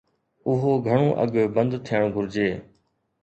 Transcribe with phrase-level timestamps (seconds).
[0.51, 2.49] اهو گهڻو اڳ بند ٿيڻ گهرجي.